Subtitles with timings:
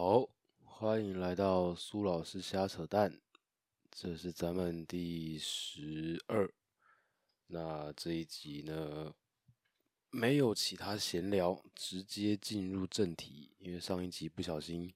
[0.00, 0.30] 好，
[0.62, 3.20] 欢迎来到苏老师瞎扯淡，
[3.90, 6.48] 这是咱们第十二。
[7.48, 9.12] 那这一集呢，
[10.10, 13.50] 没有其他闲聊，直接进入正题。
[13.58, 14.94] 因为上一集不小心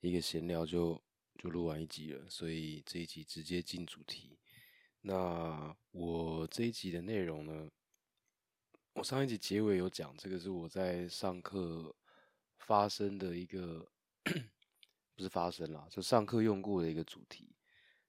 [0.00, 1.02] 一个闲聊就
[1.38, 4.38] 就录完一集了，所以这一集直接进主题。
[5.00, 7.70] 那我这一集的内容呢，
[8.92, 11.96] 我上一集结尾有讲，这个是我在上课
[12.58, 13.90] 发生的一个。
[15.14, 17.54] 不是发生了，就上课用过的一个主题。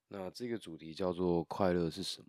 [0.08, 2.28] 那这个主题叫做“快乐是什么”。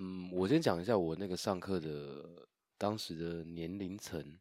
[0.00, 4.38] 嗯，我先讲一下我那个上课的当时的年龄层。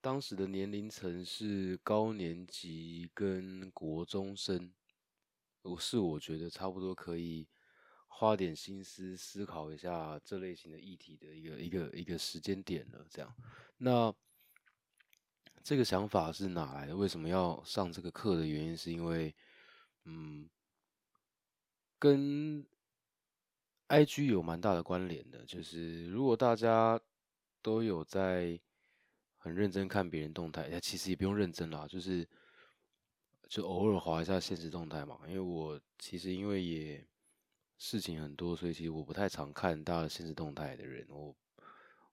[0.00, 4.70] 当时的年龄层是高年级跟国中生，
[5.62, 7.48] 我是我觉得差不多可以
[8.08, 13.06] 花点心思思考一下这类型的议题的一个一个一个时间点了。
[13.08, 13.34] 这样，
[13.78, 14.14] 那。
[15.64, 16.94] 这个想法是哪来的？
[16.94, 19.34] 为什么要上这个课的原因，是因为，
[20.04, 20.46] 嗯，
[21.98, 22.62] 跟
[23.86, 25.42] I G 有蛮大的关联的。
[25.46, 27.00] 就是如果大家
[27.62, 28.60] 都有在
[29.38, 32.28] 很认真看别人动态，其实也不用认真啦，就是
[33.48, 35.18] 就偶尔划一下现实动态嘛。
[35.26, 37.02] 因为我其实因为也
[37.78, 41.06] 事情很多，所以其实我不太常看大家现实动态的人。
[41.08, 41.34] 我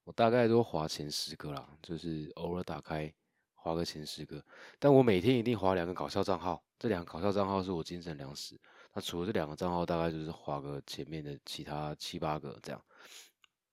[0.05, 3.13] 我大概都划前十个啦，就是偶尔打开。
[3.61, 4.43] 划个前十个，
[4.79, 8.59] 但我每天一定划两个搞笑账号，这两个搞笑账号是我精神粮食。
[8.91, 12.83] 那除了这两个账号，大概就是划个前面的其他七八个这样，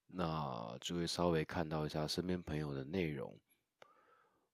[0.09, 3.35] 那就会稍微看到一下身边朋友的内容。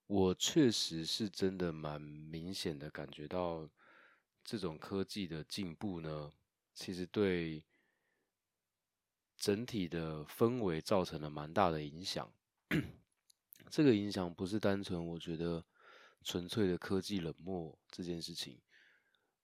[0.06, 3.68] 我确实是真的蛮明显的感觉到，
[4.44, 6.32] 这种科技的进步呢，
[6.74, 7.64] 其实对
[9.36, 12.32] 整体的氛围造成了蛮大的影响。
[13.70, 15.64] 这个影响不是单纯我觉得
[16.22, 18.58] 纯粹的科技冷漠这件事情，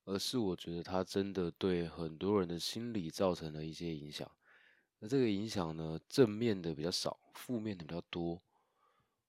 [0.04, 4.30] 而是我觉得它真的对很多人的心理造成了一些影响。
[4.98, 8.40] 那这个影响呢，正面的比较少，负面的比较多。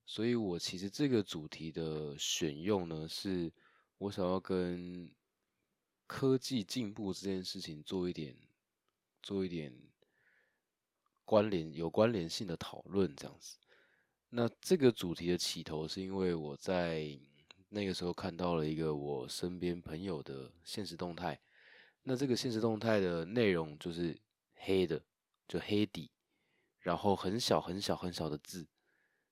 [0.06, 3.52] 所以我其实这个主题的选用呢，是
[3.98, 5.10] 我想要跟
[6.06, 8.36] 科技进步这件事情做一点
[9.24, 9.74] 做一点
[11.24, 13.56] 关联有关联性的讨论，这样子。
[14.34, 17.20] 那这个主题的起头是因为我在
[17.68, 21.38] 那个时候看到了一个我身边朋友的现实动态，
[22.04, 24.18] 那这个现实动态的内容就是
[24.54, 25.04] 黑的，
[25.50, 26.10] 就黑底，
[26.80, 28.66] 然后很小很小很小的字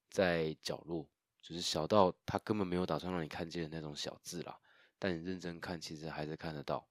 [0.09, 1.07] 在角落，
[1.41, 4.59] 就是小到他根本没有打算让你看见的那种小字啦，
[4.97, 6.85] 但你认真看其实还是看得到。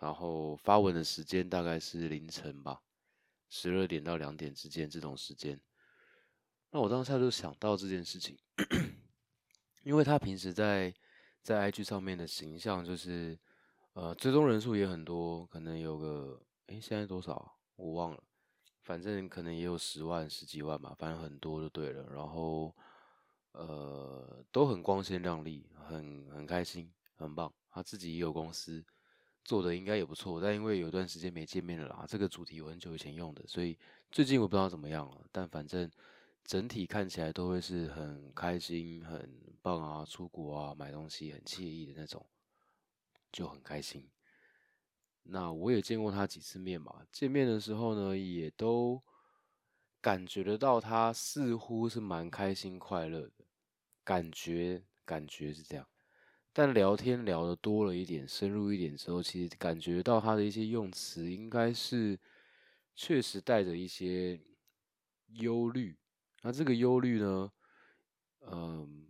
[0.00, 2.80] 然后发文的时间大概是凌晨吧，
[3.48, 5.60] 十二点到两点之间这种时间。
[6.72, 8.38] 那我当下就想到这件事情，
[9.82, 10.94] 因为他平时在
[11.42, 13.36] 在 IG 上面的形象就是，
[13.94, 18.22] 呃，追踪人数也很多，可能有个，哎，现在多少我忘了，
[18.82, 22.06] 反正可能也有十万、十几万吧，反正很多就对了。
[22.12, 22.72] 然后，
[23.50, 27.52] 呃，都很光鲜亮丽，很很开心，很棒。
[27.68, 28.84] 他自己也有公司，
[29.44, 30.40] 做的应该也不错。
[30.40, 33.76] 但因为有段时间没见面了啦，这个主题我很久以前用的，所以
[34.12, 35.26] 最近我不知道怎么样了。
[35.32, 35.90] 但反正。
[36.44, 39.30] 整体看起来都会是很开心、很
[39.62, 42.26] 棒啊，出国啊，买东西很惬意的那种，
[43.30, 44.10] 就很开心。
[45.22, 49.00] 那我也见过他几次面嘛，见面的时候呢，也都
[50.00, 53.44] 感觉得到他似乎是蛮开心、快乐的，
[54.02, 55.86] 感觉感觉是这样。
[56.52, 62.18] 但聊天聊的多了一点、深入一点之后，其实感觉到他的一些用词，应该是
[62.96, 64.40] 确实带着一些
[65.34, 65.96] 忧虑。
[66.42, 67.52] 那这个忧虑呢？
[68.40, 69.06] 嗯，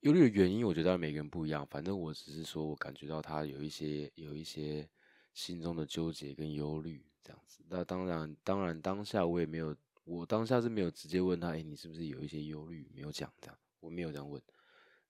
[0.00, 1.66] 忧虑的原因，我觉得每个人不一样。
[1.66, 4.88] 反正我只是说，我感觉到他有一些有一些
[5.32, 7.64] 心中的纠结跟忧虑这样子。
[7.68, 9.74] 那当然，当然当下我也没有，
[10.04, 12.86] 我当下是没有直接问他，哎，你是不是有一些忧虑？
[12.94, 14.42] 没有讲这样，我没有这样问，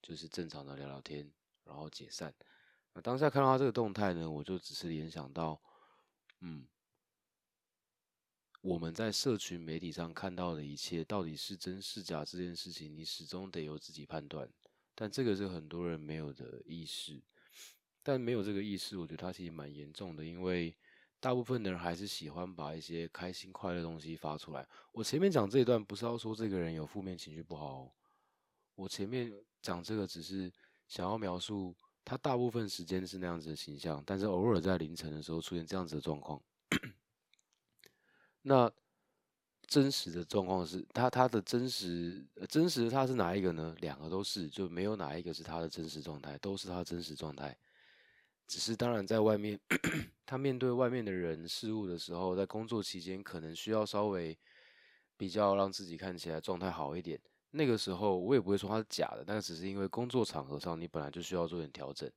[0.00, 1.28] 就是正常的聊聊天，
[1.64, 2.32] 然后解散。
[2.94, 5.60] 那当下看到他这个动态呢，我就只是联想到，
[6.40, 6.68] 嗯。
[8.60, 14.48] 我们在社群媒体上看到的一切到底是真是假这件事情，你始终得由自己判断。
[14.94, 17.22] 但这个是很多人没有的意识，
[18.02, 20.76] 但没有这个意识，我觉得它其实蛮严重的，因为
[21.20, 24.68] 大部分的人还是喜欢把一些开心快乐东西发出来。
[24.90, 27.94] 我前面讲这一段不是要说这个人有负面情绪不好，
[28.74, 29.32] 我前面
[29.62, 30.52] 讲这个只是
[30.88, 36.42] 想要描述他大部分时间是那样子的形象，但是偶尔在凌晨的时候出现这样子的状况。
[38.48, 38.72] 那
[39.66, 43.76] 真实的状况是他他的真实真实他是哪一个呢？
[43.80, 47.54] 两个都是，就没有哪一个是他的真实状态，都是他真实状态。
[48.46, 49.60] 只是当然在外面，
[50.24, 54.36] 他面对外面的人事物的时候，在工作期间可能需要稍微
[55.18, 57.20] 比较让自己看起来状态好一点。
[57.50, 62.10] 那个时候我也不会说他是假的，但只是因为工作场合上你本来就需要做点调整。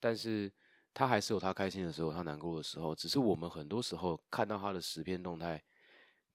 [0.00, 0.50] 但是
[0.92, 2.92] 他还是有他开心的时候，他难过的时候。
[2.92, 5.62] 只是我们很多时候看到他的十篇动态。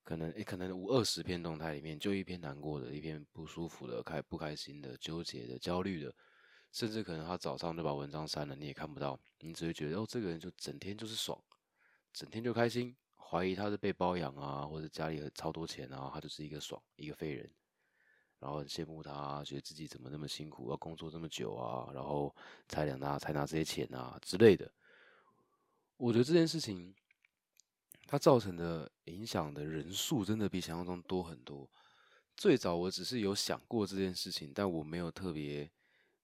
[0.04, 6.14] 可能，可能五二十篇动态里面，就一篇难过的，一篇不舒服的，开不开心的，纠结的，焦虑的，
[6.74, 11.42] 甚至可能他早上就把文章删了，你也看不到，你只会觉得哦，这个人就整天就是爽，
[12.12, 17.50] 整天就开心，怀疑他是被包养啊，或者家里超多钱啊，他就是一个爽，一个废人，
[18.40, 22.36] 然后很羡慕他，觉得自己怎么那么辛苦，要工作这么久啊，然后
[22.68, 24.70] 才两拿才拿这些钱啊之类的。
[25.96, 26.94] 我觉得这件事情。
[28.06, 31.70] 它造成的影响的人数真的比想象中多很多。
[32.36, 35.72] 最早我只是有想过这件事情，但我没有特别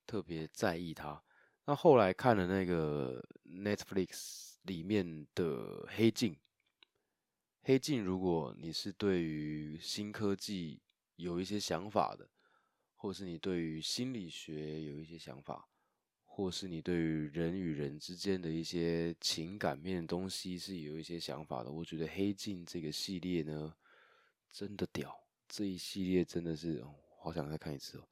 [0.06, 1.22] 特别在意它。
[1.66, 6.34] 那后来看了那个 Netflix 里面的《黑镜》，
[7.62, 10.81] 《黑镜》如果你是对于新科技
[11.16, 12.28] 有一些想法的，
[12.96, 15.69] 或是你对于心理学有一些想法。
[16.39, 23.75] 或是你对于人与人之间的一些情感面的东西是有一些想法的，我觉得《黑镜》这个系列呢，
[24.50, 25.13] 真的屌，
[25.50, 26.81] 这一系列真的是，
[27.19, 28.07] 好想再看一次哦。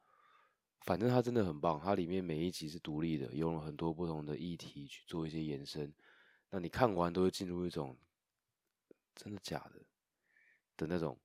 [0.82, 5.90] 反正它真的很棒，它里面每一集是独立的，用了很多不同的议题去做一些延伸，
[6.50, 7.98] 那你看完都会进入一种
[9.16, 9.82] 真的假的
[10.76, 11.18] 的那种，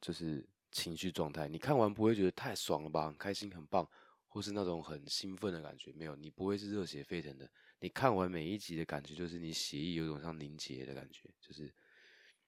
[0.00, 1.46] 就是情绪状态。
[1.46, 3.06] 你看完不会觉得太爽了吧？
[3.06, 3.88] 很开心，很棒。
[4.32, 7.46] 或是那种很兴奋的感觉，没有，你不会是热血沸腾的。
[7.80, 11.70] 你看完每一集的感觉，就是你血液有种像凝结的感觉，就是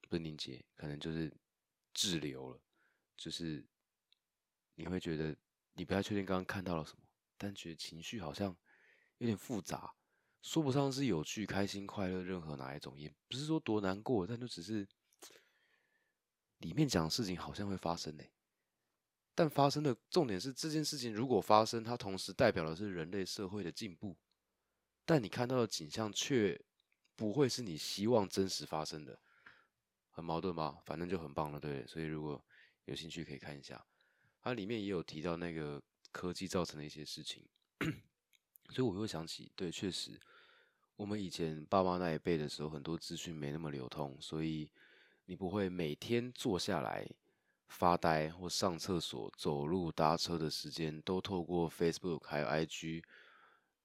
[0.01, 1.31] 不是凝结，可能就是
[1.93, 2.59] 滞留了。
[3.19, 3.63] 就是
[4.77, 5.37] 你会觉得
[5.75, 7.05] 你不太确定刚刚看到了什么，
[7.37, 8.57] 但觉得情绪好像
[9.19, 9.95] 有点复杂，
[10.41, 14.89] 说不上是有趣、开心、快乐，任何哪一种，也不是说多难过，但就只是
[16.61, 18.25] 里面讲的事情好像会发生呢。
[19.35, 24.17] 但发生的重点是这件事情如果发生，它同时代表的是人类社会的进步，
[25.05, 26.61] 但你看到的景象却
[27.17, 29.19] 不会是你希望真实发生的，
[30.11, 30.79] 很矛盾吧？
[30.87, 31.85] 反正就很棒了，对。
[31.87, 32.45] 所以如果
[32.85, 33.85] 有兴趣可以看一下，
[34.41, 35.83] 它里面也有提到那个
[36.13, 37.45] 科技造成的一些事情，
[38.71, 40.21] 所以我又想起，对，确实，
[40.95, 44.71] 我们以前爸妈那一辈的时候，很多资讯没那么流通，所以
[45.25, 47.05] 你不会每天坐下来。
[47.75, 53.03] 发呆或上厕所、走路、搭车的时间，都透过 Facebook 还有 IG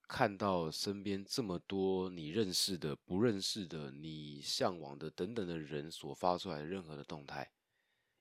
[0.07, 7.51] 看到身边这么多你认识的、不认识的、你向往的等等的人所发出来的任何的动态。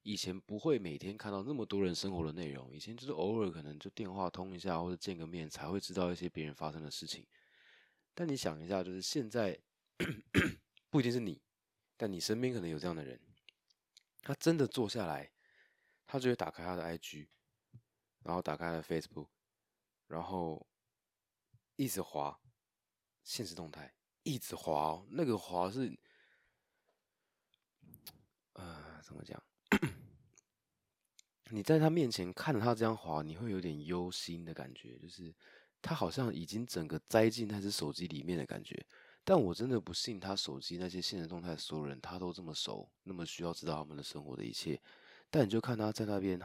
[0.03, 7.27] 以前不会每天看到那么多人生活的内容，以前就是偶尔可能就电话通一下或者见个面才会知道一些别人发生的事情。
[8.15, 9.59] 但你想一下，就是现在
[10.89, 11.43] 不一定是你，
[11.97, 13.21] 但你身边可能有这样的人，
[14.23, 15.31] 他真的坐下来。
[16.09, 17.29] 他就会打开他的 IG，
[18.23, 19.29] 然后打开他的 Facebook，
[20.07, 20.67] 然后
[21.77, 22.41] 一直滑
[23.23, 25.07] 现实动态，一直滑哦。
[25.11, 25.97] 那个滑是，
[28.55, 29.41] 呃，怎么讲？
[31.53, 35.35] 你在他面前看着他这样滑，你会有点忧心的感觉，就是
[35.83, 38.83] 他好像已经整个栽进那只手机里面的感觉。
[39.25, 44.81] 但我真的不信他手机那些现实动态所有人他都这么熟，那么需要知道他们的生活的一切。
[45.31, 46.41] 但你就看他在那边，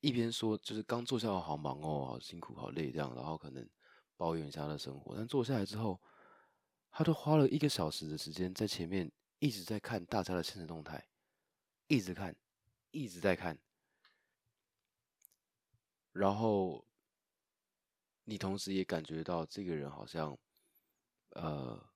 [0.00, 3.68] 一边说就是刚坐下来好忙哦，好辛苦，好累这样，然后可能
[4.16, 5.14] 抱怨一下他的生活。
[5.16, 6.00] 但坐下来之后，
[6.90, 11.08] 他都花了一个小时的时间在前面一直在看大家的现实动态，
[11.86, 12.34] 一直看，
[12.90, 13.58] 一直在看。
[16.12, 16.86] 然后
[18.24, 20.36] 你同时也感觉到这个人好像，
[21.30, 21.88] 呃，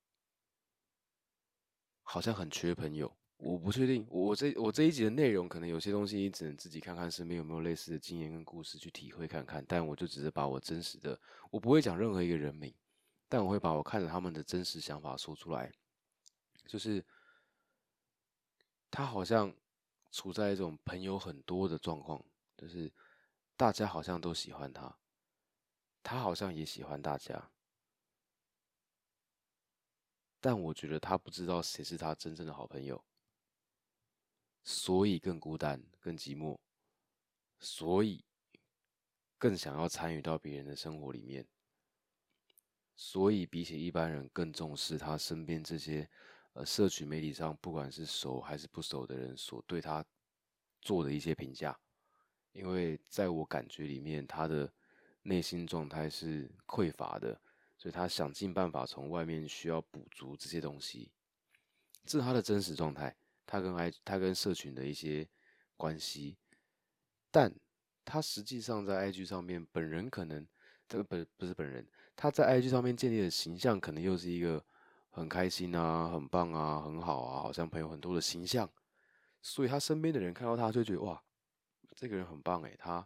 [2.03, 3.20] 好像很缺朋友。
[3.43, 9.65] 我不确定，我这我这一集的内容可能有些东西你只能自己看看身边有没有类似的经验跟故事去体会看看。
[9.67, 11.19] 但我就只是把我真实的，
[11.51, 12.73] 我不会讲任何一个人名，
[13.31, 15.73] 但我会把我看着他们的真实想法说出来。
[16.67, 17.03] 就是
[18.91, 19.53] 他好像
[20.13, 22.23] 处在一种朋友很多的状况，
[22.59, 22.93] 就是
[23.57, 24.95] 大家好像都喜欢他，
[26.03, 27.51] 他好像也喜欢大家，
[30.41, 33.03] 但我觉得他不知道谁是他真正的好朋友。
[34.73, 36.57] 所以更孤单、更寂寞，
[37.59, 38.25] 所以
[39.37, 41.45] 更想要参与到别人的生活里面，
[42.95, 46.09] 所以比起一般人更重视他身边这些
[46.53, 50.07] 呃社群媒体上不管是熟还是不熟的人所对他
[50.81, 51.77] 做的一些评价，
[52.53, 54.73] 因为在我感觉里面，他的
[55.23, 57.41] 内心状态是匮乏的，
[57.77, 61.11] 所以他想尽办法从外面需要补足这些东西，
[62.05, 63.17] 这是他的真实状态，
[63.51, 65.29] 他跟 I 他跟社群的一些
[65.77, 66.37] 关系，
[67.33, 67.53] 但
[68.05, 70.47] 他实际上在 IG 上面，本人可能
[70.89, 74.65] 这个本不是本人，他在 IG 上面建立的形象，可能又是一个
[75.11, 78.71] 很开心啊、很棒啊、很好啊，好像朋友很多的形象。
[79.43, 81.21] 所以他身边的人看到他就觉得哇，
[81.97, 83.05] 这个人很棒诶，他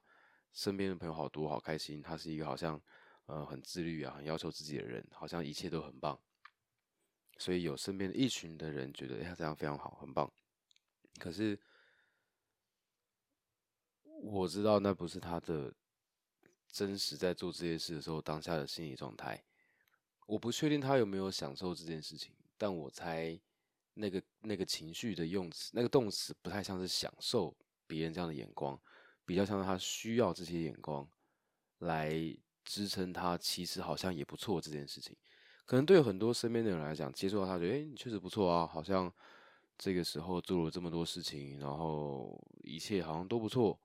[0.52, 2.02] 身边的朋友好多，好开心。
[2.02, 2.78] 他是一个好像
[3.24, 6.20] 呃很自律啊，很要求自己的人，好像一切都很棒。
[7.38, 10.30] 所以有身边的一群的人觉得他这样非常好，很棒。
[11.18, 11.58] 可是
[14.22, 15.74] 我知道那不是他的
[16.68, 19.42] 真实在做这些事的时候当下的心理状态。
[20.26, 23.40] 我不确定他有没有享受这件事情，但我猜。
[23.96, 28.76] 那个那个情绪的用词，那个动词不太像是享受别人这样的眼光，
[29.24, 31.08] 比较像是他需要这些眼光
[31.78, 32.12] 来
[32.64, 35.16] 支撑他，其实好像也不错这件事情。
[35.64, 39.12] 可能对很多身边的人来讲，接触到他觉得，哎，你确实不错啊，好像
[39.78, 43.80] 这个时候做了这么多事情，然后一切好像都不错。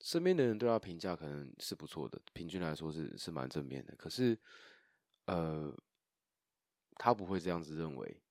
[0.00, 3.94] 身边的人对他评价可能是不错的，平均来说是是蛮正面的。
[3.96, 4.38] 可是，
[5.24, 5.74] 呃，
[6.96, 8.22] 他不会这样子认为。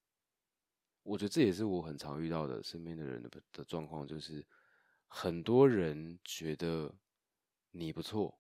[1.04, 4.44] 我觉得这也是我很常遇到的身边的人的的状况，就是
[5.08, 6.92] 很多人觉得
[7.72, 8.39] 你不错，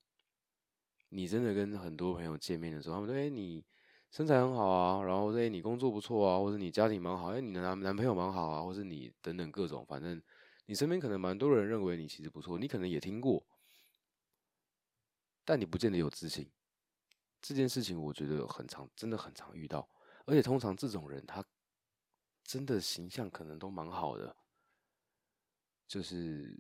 [1.09, 3.63] 你真的跟很多朋友见面的时候，他们说：“哎，你
[4.15, 10.23] 身材很好啊，然后哎，你工作不错啊，或者你家庭蛮好，哎，你的男男朋友蛮好啊，或者你等等各种，反正
[10.67, 13.45] 你身边可能蛮多人认为你其实不错，你可能也听过，
[15.43, 16.49] 但你不见得有自信。
[17.41, 19.85] 这件事情我觉得很常，真的很常遇到，
[20.25, 21.43] 而且通常这种人他。
[22.41, 24.37] 真的形象可能都蛮好的，
[25.87, 26.55] 就是，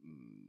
[0.00, 0.48] 嗯，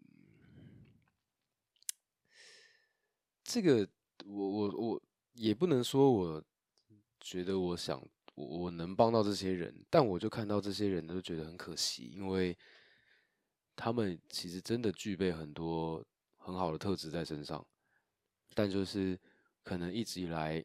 [3.44, 3.90] 这个
[4.28, 5.02] 我我我
[5.40, 6.44] 也不能说，我
[7.22, 8.06] 觉得我想
[8.36, 12.58] 我能帮到这些人，但我就看到这些人都觉得很可惜，因为
[13.74, 16.06] 他们其实真的具备很多
[16.36, 17.66] 很好的特质在身上，
[18.54, 19.18] 但就是
[19.64, 20.62] 可能一直以来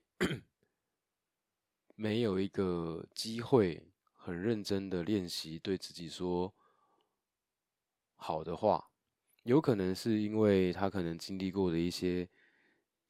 [1.94, 3.80] 没有一个机会。
[4.16, 6.54] 很认真的练习对自己说
[8.16, 8.90] 好的话，
[9.42, 12.26] 有可能是因为他可能经历过的一些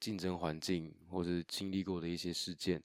[0.05, 2.83] 竞争环境，或者经历过的一些事件，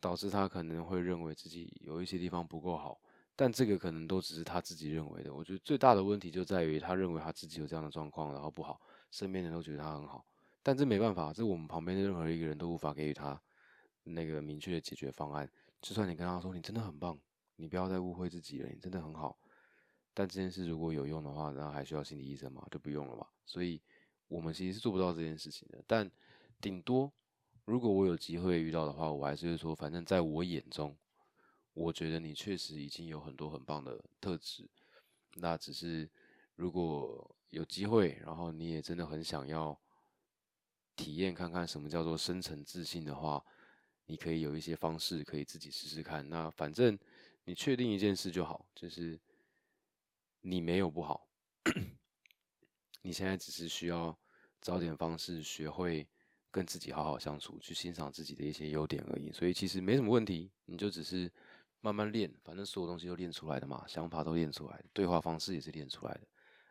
[0.00, 3.00] 导致他可能会认为自己有一些地方不够好。
[3.34, 5.32] 但这个可能都只是他自己认为的。
[5.32, 8.78] 我觉得最大的问题就在于他认为他自己有这样的状况，然后不好，
[9.10, 10.26] 身边人都觉得他很好。
[10.62, 13.40] 但这没办法，这我们旁边的任何一个人都无法给予他
[14.04, 15.50] 那个明确的解决方案。
[15.80, 17.18] 就算你跟他说你真的很棒。
[17.56, 19.36] 你不要再误会自己了，你真的很好。
[20.12, 22.64] 但这件事如果有用的话，那还需要心理医生吗？
[22.70, 23.26] 就不用了嘛。
[23.46, 23.80] 所以，
[24.28, 25.82] 我们其实是做不到这件事情的。
[25.86, 26.08] 但
[26.60, 27.12] 顶多，
[27.64, 30.96] 如果我有机会遇到的话，我还是会说，反正在我眼中，
[31.72, 34.68] 我觉得你确实已经有很多很棒的特质。
[35.34, 36.10] 那只是
[36.56, 39.78] 如果有机会，然后你也真的很想要
[40.96, 43.44] 体验看看什么叫做深层自信的话，
[44.06, 46.28] 你可以有一些方式可以自己试试看。
[46.28, 46.98] 那反正。
[47.44, 49.18] 你确定一件事就好，就是
[50.42, 51.26] 你没有不好，
[53.00, 54.14] 你现在只是需要
[54.60, 56.06] 找点方式学会
[56.58, 59.30] 跟自己好好相处，去欣赏自己的一些优点而已。
[59.30, 61.30] 所以其实没什么问题，你就只是
[61.80, 66.22] 慢慢练，反正所有东西都练出来的嘛，想法都练出来，对话方式也是练出来的。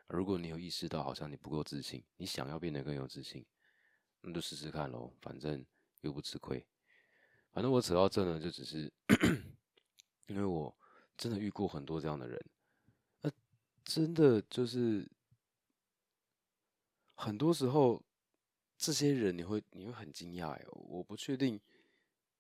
[0.10, 3.46] 如果你有意识到好像你不够自信，你想要变得更有自信，
[4.20, 5.66] 那就试试看喽，反正
[6.02, 6.66] 又不吃亏。
[7.54, 8.92] 反正我扯到这呢，就只是。
[10.28, 10.78] 因为我
[11.16, 12.46] 真的遇过很多这样的人，
[13.22, 13.32] 那
[13.86, 15.10] 真的就是
[17.16, 18.04] 很多时候，
[18.78, 21.60] 这些人你会你会很惊讶哎，我不确定，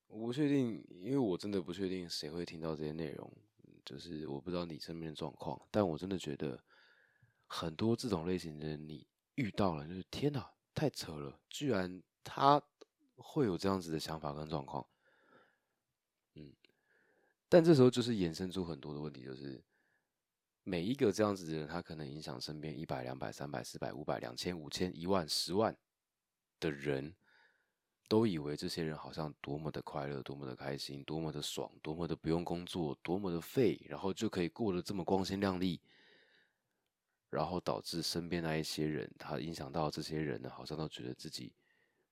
[0.07, 3.31] 我不确定，因为我真的不确定谁会听到这些内容，
[3.83, 6.63] 就是我不知道你身边的状况，但我真的觉得
[7.47, 12.61] 很多这种类型的人你遇到了，就是天哪，太扯了，居然他
[13.15, 14.85] 会有这样子的想法跟状况。
[17.49, 19.63] 但这时候就是衍生出很多的问题，就是
[20.63, 25.75] 每一个这样子的人，他可能影响身边一百、两百、三百、四百、五百、两千、五千、一万、十万
[26.59, 27.15] 的人，
[28.07, 35.79] 都以为这些人好像多么的快乐、多么的开心、多么的爽、多么的不用工作、多么的废，然后就可以过得这么光鲜亮丽，
[37.29, 41.53] 然后导致身边那一些人，他影响到这些人呢，好像都觉得自己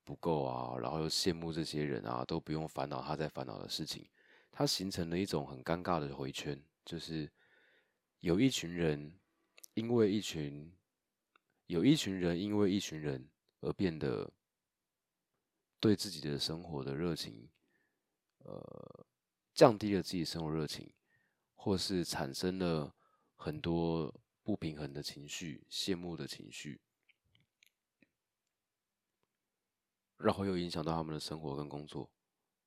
[0.04, 4.06] 不够啊，然后又羡慕这些人啊，都不用烦恼他在烦恼的事情。
[4.52, 7.30] 他形成了一种很尴尬的回圈，就是
[8.20, 9.12] 有一群人
[9.74, 10.72] 因为一群
[11.68, 13.28] 有一群人因为一群人
[13.66, 14.32] 而变得
[15.80, 17.50] 对自己的生活的热情，
[18.44, 19.06] 呃，
[19.56, 20.94] 降低了自己生活热情，
[21.56, 22.96] 或是产生了
[23.36, 26.80] 很多不平衡的情绪、羡慕的情绪，
[30.18, 32.12] 然后又影响到他们的生活跟工作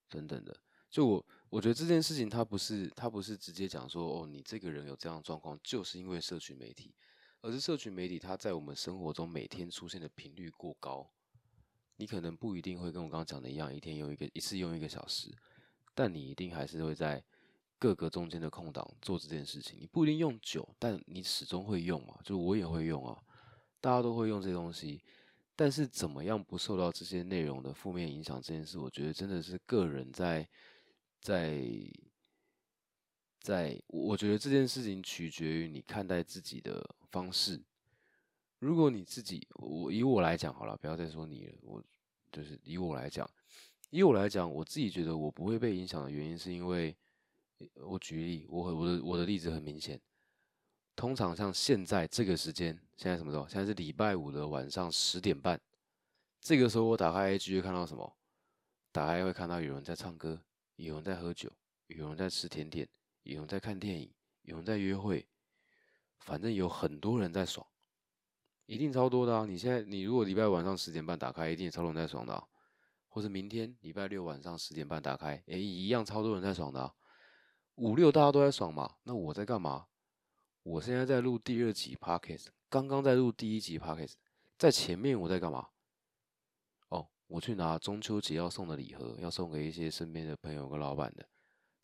[0.09, 0.61] 等等的。
[0.91, 6.93] 就我我觉得这件事情，它不是它不是直接讲说哦，你这个人有这样的状况，就是因为社群媒体，
[7.41, 11.11] 而是社群媒体它在我们生活中每天出现的频率过高。
[11.97, 15.31] 你可能不一定会跟我刚刚讲的一样，一天用一个一次用一个小时，
[15.95, 17.23] 但你一定还是会在
[17.79, 19.79] 各个中间的空档做这件事情。
[19.81, 23.21] 你不一定用久，但你始终会用嘛，就我也会用啊，
[23.81, 25.03] 大家都会用这东西。
[25.57, 30.49] 但是怎么样不受到这些内容的负面影响这件事，我觉得真的是个人在。
[31.21, 31.61] 在
[33.41, 37.61] 在，我觉得这件事情取决于你看待自己的方式。
[38.59, 41.53] 如果你自己，我以我来讲好了，不要再说你了。
[41.63, 41.83] 我
[42.33, 43.29] 就是以我来讲，
[43.91, 46.97] 以我来讲，我自己觉得我不会被影响的原因，是因为
[47.75, 50.01] 我举例，我我的我的例子很明显。
[50.97, 53.47] 通常像现在这个时间，现在什么时候？
[53.49, 55.61] 现在是礼拜五的晚上十点半。
[56.41, 58.17] 这个时候我打开 A G 会看到什么？
[58.91, 60.43] 打开会看到有人在唱歌。
[60.77, 61.51] 有人在喝酒，
[61.89, 62.89] 有人在吃甜点，
[63.25, 64.09] 有人在看电影，
[64.43, 65.27] 有人在约会，
[66.29, 67.67] 反正有很多人在爽，
[68.67, 69.47] 一定超多的啊！
[69.47, 72.45] 你现在你如果礼拜晚上十点半打开，一定超多人在爽的啊，
[73.09, 76.95] 或者明天礼拜六晚上十点半打开，哎，一样超多人在爽的啊。
[77.77, 78.97] 五六大家都在爽嘛？
[79.05, 79.87] 那我在干嘛？
[80.65, 84.17] 我现在在录第二集 podcast，刚刚在录第一集 podcast，
[84.59, 85.67] 在前面我在干嘛？
[86.91, 91.27] 哦我去拿中秋节要送的礼盒，要送给一些身边的朋友跟老板的。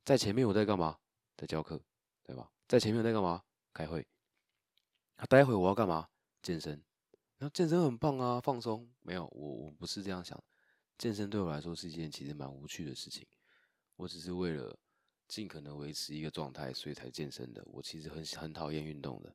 [0.04, 0.98] 在前面我在干嘛？
[1.34, 1.80] 在教课，
[2.22, 2.50] 对吧？
[2.68, 3.42] 在前面我在干嘛？
[3.72, 4.06] 开会。
[5.28, 6.08] 待会我要干嘛？
[6.42, 6.82] 健身。
[7.38, 8.88] 那健身很棒啊，放松。
[9.02, 10.42] 没有，我我不是这样想。
[10.98, 13.26] 健身对我来说是一件其实蛮无趣的事情。
[13.96, 14.78] 我只是为了
[15.28, 17.62] 尽可能维持一个状态，所以才健身的。
[17.66, 19.34] 我其实很很讨厌运动的。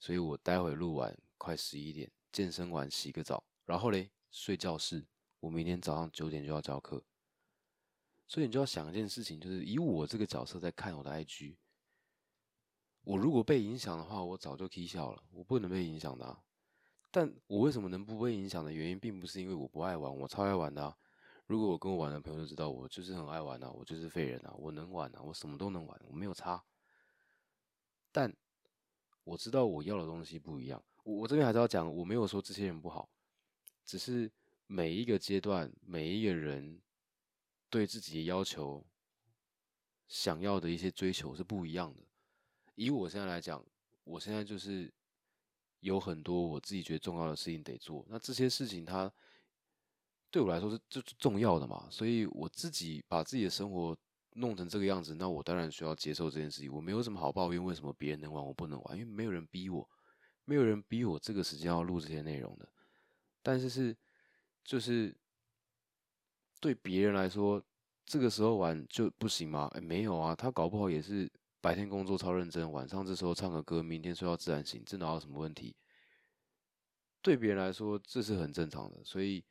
[0.00, 4.10] 所以我待会录完，快十一点，健身完洗个澡，然后嘞。
[4.34, 5.06] 睡觉室，
[5.40, 7.04] 我明天早上九点就要教课，
[8.26, 11.58] 所以你就要想一件事情，就是以我这个角色在看我的 IG，
[13.04, 16.38] 我如果被影响的话，我早就踢笑了，我不能被影响的。
[17.10, 20.96] 但我为什么能不被影响的原因，并不是因为我不爱玩，我超爱玩的。
[21.46, 26.62] 如果我跟我玩的朋友都知道，我就是很爱玩啊，我就是废人啊，我能玩啊，我什么都能玩，我没有差。
[28.10, 28.32] 但
[29.24, 33.10] 我知道我要的东西不一样，我我这边还是要讲，我没有说这些人不好。
[33.84, 34.30] 只是
[34.66, 36.80] 每一个阶段，每一个人
[37.68, 38.82] 对自己的要求、
[40.06, 42.00] 想要的一些追求是不一样的。
[42.82, 43.64] 以我现在来讲，
[44.04, 44.92] 我现在就是
[45.80, 48.04] 有很多我自己觉得重要的事情得做。
[48.08, 49.12] 那这些事情，它
[50.30, 51.86] 对我来说是最重要的嘛？
[51.90, 53.96] 所以我自己把自己的生活
[54.34, 56.72] 弄成这个样子，那我当然需要接受这件事情。
[56.72, 58.98] 我没有什么好抱怨，为什么别人能玩我不能玩？
[58.98, 59.88] 因为没有人逼我，
[60.44, 62.68] 没有人逼我这个时间要录这些内容的。
[63.42, 63.96] 但是是，
[64.64, 65.14] 就是
[66.60, 67.62] 对别人来说，
[68.06, 69.68] 这个时候玩就不行吗？
[69.74, 71.30] 哎，没有啊，他搞不好也是
[71.62, 75.76] 白天工作超认真，晚上这时候唱个歌，明天睡到自然醒，这哪有什么问题？
[77.22, 79.44] 对别人来说这是很正常的，所以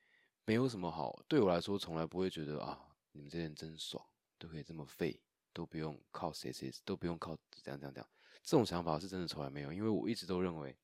[0.44, 1.24] 没有什么好。
[1.26, 2.78] 对我来说，从来不会觉得啊，
[3.14, 4.06] 你们这些人真爽，
[4.38, 5.18] 都可以这么废，
[5.54, 8.10] 都不用靠谁谁，都不用靠这样这样这样。
[8.44, 10.78] 这种想法是真的从来没有，因为我一直都认为。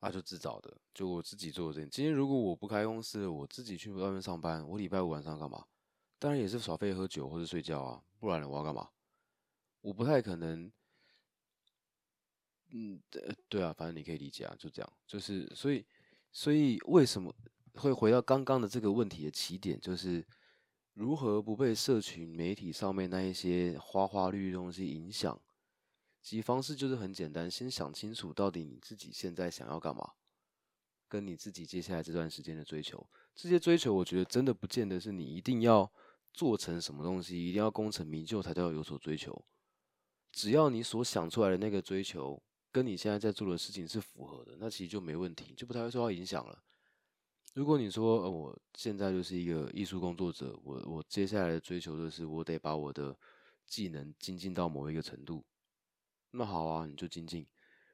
[0.00, 1.88] 那就自找的，就我自己做的事情。
[1.88, 5.64] 今天如果我不开公司，我自己去外面上班，我礼拜五晚上干嘛？
[6.18, 8.90] 当然也是耍废、喝酒或者睡觉啊，不然我要干嘛？
[9.84, 10.72] 我不太可能。
[12.70, 15.84] 嗯，对对啊，反正你可以理解啊，就这样，就是所以，
[16.32, 17.32] 所以为什么
[17.74, 20.26] 会回到刚刚的这个问题的起点，就是
[20.94, 25.40] 如何不被社群媒体上面那一些花花绿绿东西影响？
[26.20, 30.14] 其方式就是很简单，先想清楚到底你自己现在想要干嘛，
[31.06, 33.06] 跟你自己接下来这段时间的追求。
[33.34, 35.92] 这些追求，我觉得真的不见得是你一定要
[36.32, 39.44] 做成什么东西，一定要功成名就才叫有所追求。
[40.34, 42.42] 只要你所想出来的那个追求，
[42.72, 46.60] 跟你现在在做的事情是符合的，那其实就没问题，就不太会受到影响了。
[47.54, 53.16] 如果你说，呃，我现在就是一个艺术工作者，我我接下来的追求就是我得把我的
[53.64, 55.44] 技能精进到某一个程度。
[56.32, 57.46] 那好啊，你就精进。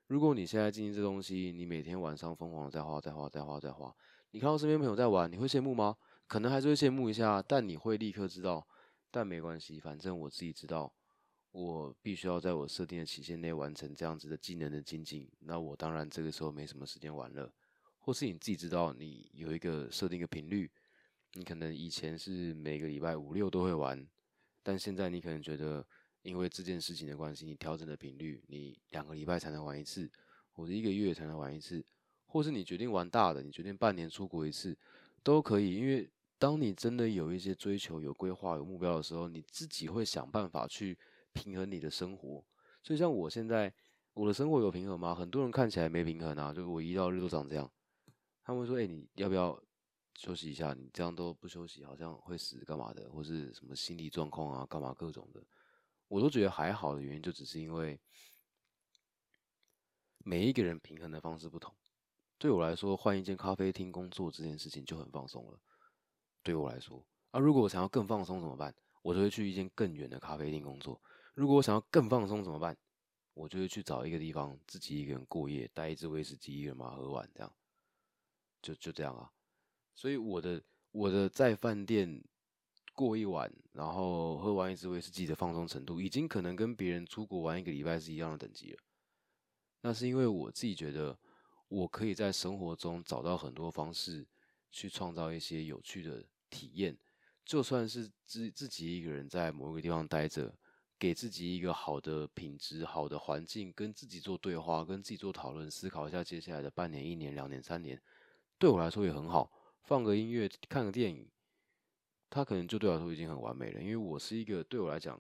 [0.07, 3.95] 如果你现在精进这东西，你每天晚上疯狂的在画、在画、在画、在画，
[4.31, 5.95] 你看到身边朋友在玩，你会羡慕吗？
[6.27, 8.67] 可能还是会羡慕一下，但你会立刻知道，
[9.11, 10.95] 但没关系，反正我自己知道，
[11.53, 17.53] 我必须要在我设定的期限内完成这样子的技能的精进，那我当然这个时候没什么时间玩了。
[17.99, 20.71] 或是你自己知道，你有一个设定一个频率，
[21.35, 24.07] 你可能以前是每个礼拜五六都会玩，
[24.63, 25.87] 但现在你可能觉得，
[26.23, 30.11] 因为这件事情的关系，你调整的频率，你两个礼拜才能玩一次，
[30.53, 31.85] 或者一个月才能玩一次，
[32.27, 34.77] 或是你决定玩大的，你决定半年出国一次，
[35.23, 35.75] 都可以。
[35.75, 36.09] 因为
[36.39, 40.97] 当你真的有一些追求、有规划、有目标的时候，你自己会想办法去
[41.33, 42.45] 平衡你的生活。
[42.83, 43.73] 所以像我现在，
[44.15, 45.15] 我的生活有平衡吗？
[45.15, 47.71] 很多人看起来没平衡啊，就我一到日都长这样。
[48.43, 49.63] 他们说：“哎，你要不要
[50.15, 50.73] 休息一下？
[50.75, 55.45] 你这样都不休息，好像会死干嘛的，或是什么心理状况啊，干嘛各种的。”
[56.09, 58.01] 我都觉得还好的原因，就只是因为
[60.25, 61.73] 每一个人平衡的方式不同。
[62.39, 65.61] 对我来说，换一间咖啡厅工作这件事情就很放松了。
[66.43, 68.75] 对我来说，啊，如果我想要更放松怎么办？
[69.03, 71.01] 我就会去一间更远的咖啡厅工作。
[71.41, 72.77] 如果我想要更放松怎么办？
[73.33, 77.51] 我就会去找一个地方自己一个人过夜，带一支威士忌，一个人把它喝完，这样。
[78.61, 79.33] 就就这样啊，
[79.95, 82.23] 所以我的我的在饭店
[82.93, 88.79] 过一晚，然后喝完一支威士忌的放松程度，已经可能跟别人出国玩一个礼拜是一样的等级了。
[89.81, 91.19] 那是因为我自己觉得，
[91.69, 94.29] 我可以在生活中找到很多方式
[94.71, 96.99] 去创造一些有趣的体验，
[97.47, 100.55] 就算是自自己一个人在某一个地方待着，
[101.01, 107.99] 给自己一个好的品质、好的环境，跟自己做对话，跟自己做讨论，思考一下接下来的半年、一年、两年、三年。
[108.59, 109.51] 对我来说也很好，
[109.83, 111.27] 放个音乐，看个电影，
[112.29, 113.81] 它可能就对我来说已经很完美了。
[113.81, 115.19] 因为我是一个对我来讲，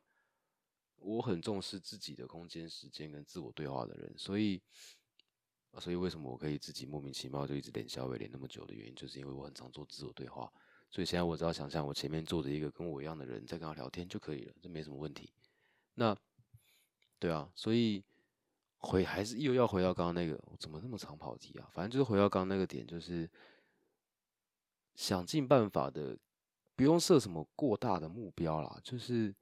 [0.97, 4.61] 我很重视自己的空间、时间跟自我对话的人，所以，
[5.79, 10.53] 所以为什么我可以自己莫名其妙就一直连小伟连那么久的原因，就是因为我很常做自我对话。
[10.90, 15.33] 所以现在我只要想象我前面坐着一个跟我一样的人在跟他聊天就可以了，这没什么问题。
[16.00, 16.16] 那，
[17.20, 18.02] 对啊，所以。
[18.82, 21.68] 回还是又要回到刚刚那个，怎么那么长跑题啊？
[21.70, 23.28] 反正就是回到刚刚那个点，就是
[24.94, 26.16] 想尽办法的，
[26.74, 29.34] 不用设什么过大的目标啦，就是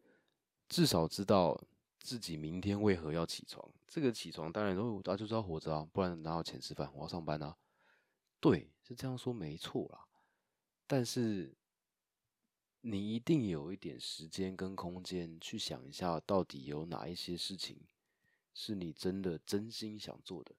[0.68, 1.56] 至少知道
[2.00, 3.64] 自己明天为何要起床。
[3.86, 6.90] 这个起床当然说啊，就是要活着啊，不然哪有钱吃饭？
[6.92, 7.56] 我要上班啊。
[8.40, 10.04] 对，是这样说没错啦。
[10.88, 11.54] 但是
[12.80, 17.80] 你一定有一点时间跟空间去想一下，到底有哪一些事情。
[18.60, 20.52] 是你真的真心想做的，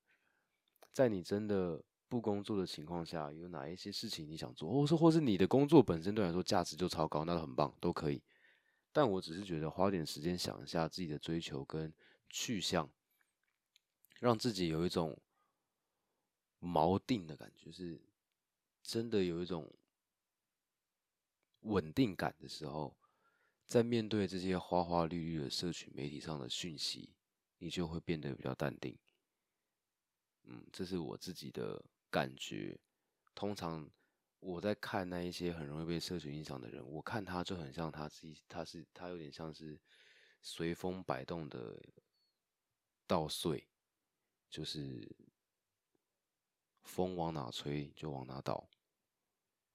[0.94, 8.24] 在你真的不工作的情况下，有哪一些事情你想做，或是或是你的工作本身对来说价值就超高，那都很棒，都可以。
[8.94, 11.94] 但我只是觉得花点时间想一下自己的追求跟
[12.30, 12.90] 去向，
[14.22, 15.20] 让自己有一种
[16.62, 18.00] 锚定的感觉，是
[18.82, 19.70] 真的有一种
[21.62, 22.98] 稳定感的时候，
[23.66, 27.16] 在面对这些花花绿绿的社群媒体上的讯息。
[27.62, 28.98] 你就会变得比较淡定，
[30.44, 32.80] 嗯，这是我自己的感觉。
[33.36, 33.92] 通常
[34.40, 39.78] 我在看那一些很容易被社群影响的人，我看他就很像他自己，他是他有点像是
[40.42, 41.84] 随风摆动的
[43.06, 43.68] 稻穗，
[44.50, 45.14] 就是
[46.84, 48.70] 风往哪吹就往哪倒，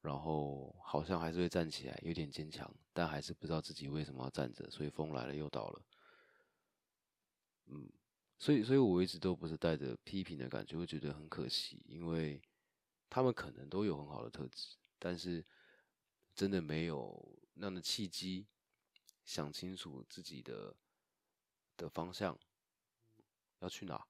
[0.05, 5.83] 然后好像还是会站起来，有点坚强，但还是不知道自己为什么要站着，所以风来了又倒了。
[7.69, 7.91] 嗯，
[8.39, 12.43] 所以，所以我一直都不是带着批评的感觉，会觉得很可惜，因为
[13.09, 15.43] 他们可能都有很好的特质，但是
[16.35, 18.47] 真的没有那样的契机，
[19.25, 20.77] 想清楚自己的
[21.79, 22.39] 的方向
[23.61, 24.07] 要去哪，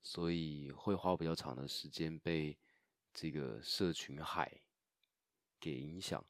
[0.00, 2.56] 所以会花比较长的时间被
[3.12, 4.60] 这个社群海
[5.64, 6.22] 给影响。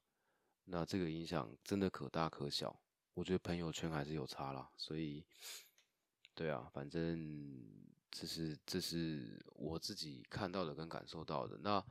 [0.65, 2.79] 那这个影响真的可大可小，
[3.13, 5.25] 我觉得朋友圈还是有差啦，所以。
[6.37, 7.55] 对啊，反正
[8.11, 11.57] 这是这是我自己看到的跟感受到的。
[11.59, 11.81] 那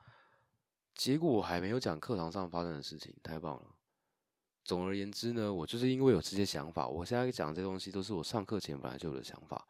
[0.95, 3.75] 结果我还没有讲课堂上发生的事情，太棒了。
[4.63, 9.67] 总而言之呢，我就是因为有这些想法，我现在讲这些东西都是我上课前本来就有的想法，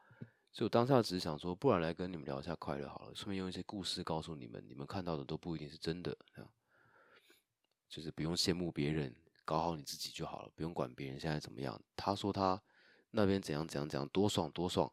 [0.50, 6.16] 所以我当下只是想说，不然来跟你们聊一下快乐好了，顺便用一些故事告诉你们，你们看到的都不一定是真的，
[7.94, 11.80] 就是不用羡慕别人，搞好你自己就好了，不用管别人现在怎么样。
[11.94, 12.60] 他说他。
[13.16, 14.92] 那边怎样怎样怎样多爽多爽，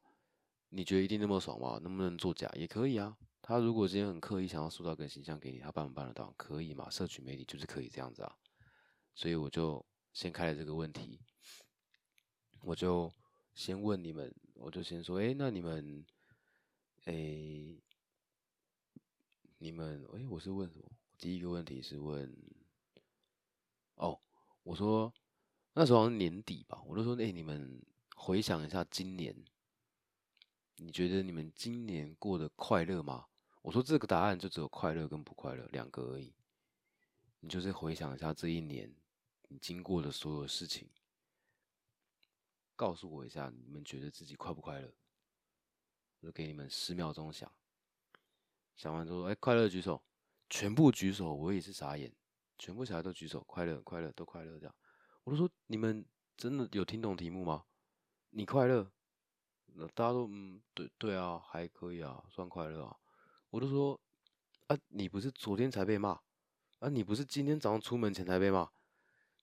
[0.69, 1.79] 你觉得一定那么爽吗？
[1.81, 3.17] 能不能作假也可以啊。
[3.41, 6.31] 他如果今天很刻意想要塑造个形象给你，他办不办得到？
[6.37, 6.87] 可以嘛？
[6.87, 8.37] 社群媒体就是可以这样子啊。
[9.15, 9.83] 所以我就
[10.13, 11.19] 先开了这个问题，
[12.61, 13.11] 我就
[13.55, 16.05] 先问你们，我就先说，哎，那你们，
[17.05, 17.13] 哎，
[19.57, 20.85] 你们，哎，我是问什么？
[21.17, 22.31] 第一个问题是问，
[24.01, 24.19] 哦，
[24.63, 25.11] 我说
[25.73, 27.81] 那时候好像年底吧，我就说，哎，你们。
[28.23, 29.35] 回想一下今年，
[30.75, 33.25] 你觉得你们今年过得快乐吗？
[33.63, 36.31] 我说这个答案就只有快乐跟不快乐两个而已。
[37.39, 38.93] 你就是回想一下这一年
[39.47, 40.87] 你经过的所有事情，
[42.75, 44.93] 告诉我一下，你们觉得自己快不快乐？
[46.19, 47.51] 我就给你们十秒钟想，
[48.75, 49.99] 想完之后，哎，快乐举手，
[50.47, 52.13] 全部举手，我也是傻眼，
[52.61, 54.75] 全部小孩都举手，快乐，快乐，都快乐这样。
[55.23, 56.05] 我就说，你们
[56.37, 57.65] 真的有听懂题目吗？
[58.29, 58.91] 你快乐？
[59.73, 62.95] 那大家都嗯，对对啊，还可以啊，算快乐啊。
[63.49, 63.99] 我就说，
[64.67, 66.19] 啊，你不是昨天才被骂，
[66.77, 68.69] 啊，你不是今天早上出门前才被骂，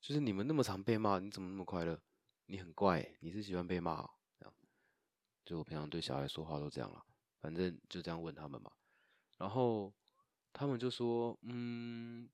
[0.00, 2.00] 就是你们那么常被骂，你怎么那么快乐？
[2.46, 4.54] 你很怪，你是喜欢被骂这样？
[5.44, 7.04] 就我平常对小孩说话都这样了，
[7.40, 8.70] 反正就这样问他们嘛。
[9.38, 9.92] 然后
[10.52, 12.28] 他们就说，嗯，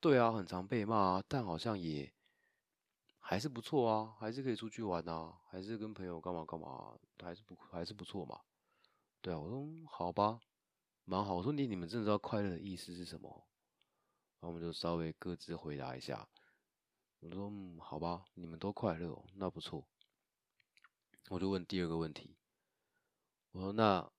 [0.00, 2.12] 对啊，很常被骂，但好像也。
[3.20, 8.40] 还是不错啊，还是可以出去玩啊，还是跟朋友干嘛干嘛，还是不还是不错嘛。
[9.20, 10.40] 对啊，我说好吧，
[11.04, 11.34] 蛮好。
[11.34, 13.46] 我说你你们真的知道快乐的意思是什么？
[14.40, 16.26] 然后我们就稍微各自回答一下。
[17.20, 19.86] 我说嗯，好吧，你们都快乐，那不错。
[21.28, 22.38] 我就问第二个问题，
[23.50, 24.10] 我说那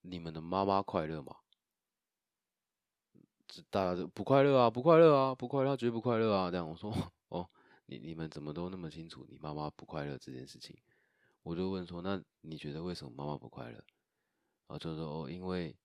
[0.00, 1.36] 你们的妈妈快乐吗？
[3.70, 6.50] 大家都不快乐啊，不快乐啊，不快乐，绝对不快乐啊！
[6.50, 6.92] 这样我说。
[7.28, 7.48] 哦，
[7.86, 10.76] 你你们怎么都那么清楚你妈妈不快乐这件事情？
[11.42, 13.76] 我就问说，那你觉得为什么妈妈不快乐？
[14.66, 15.76] 然后就说哦，因为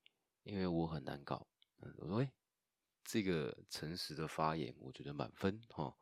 [0.42, 1.46] 因为我很难搞。
[1.98, 2.32] 我说哎，
[3.04, 5.94] 这个诚实的发言，我觉得满分哈。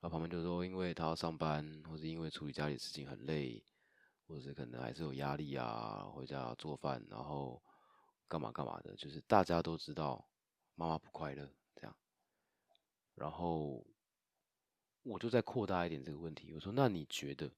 [0.00, 3.64] 然后旁边就说，因为他要上班，或是因为处理家里事情很累，
[4.26, 7.62] 或者是可能还是有压力啊，回家做饭，然后
[8.28, 10.24] 干嘛干嘛的，就是大家都知道
[10.78, 11.94] 妈妈不快乐这样，
[13.14, 13.84] 然后。
[15.04, 17.50] 我就再扩大一点这个问题，我说：那你觉得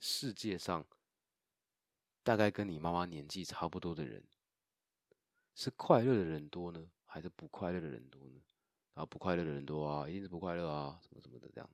[0.00, 0.84] 世界上
[2.22, 4.22] 大概跟你妈妈年纪差不多的人，
[5.54, 8.42] 是快乐的人多呢，还是不快乐的人多呢？
[8.92, 11.70] 然后不快乐的人多啊，一定是不快乐啊，什么什么的这样。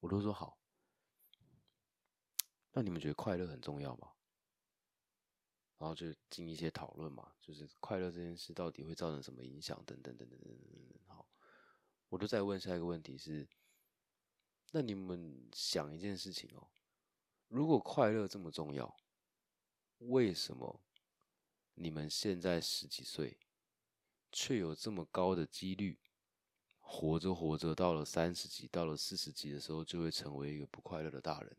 [0.00, 0.58] 我都说好。
[2.72, 4.10] 那你们觉得快乐很重要吗？
[5.82, 11.00] 然后就进一些讨论嘛，就是快乐这件事到底会造成什么影响，等等等等等等等。
[11.08, 11.26] 好。
[12.08, 13.48] 我就再问下一个问题是：
[14.70, 16.68] 那你们想一件事情哦，
[17.48, 18.96] 如果快乐这么重要，
[19.98, 20.80] 为什么
[21.74, 23.36] 你们现在十几岁，
[24.30, 25.98] 却有这么高的几率，
[26.78, 31.56] 活着活着到了三十几、到了四十几的时候，就会成为一个不快乐的大人？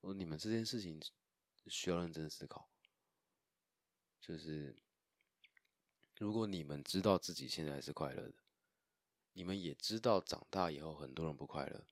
[0.00, 0.98] 我你们这件事情
[1.66, 2.70] 需要认真思考，
[4.26, 4.74] 就是
[6.18, 8.34] 如果你们知道自己现在是快乐的。
[9.38, 11.86] 你们也知道长大以后很多人不快乐，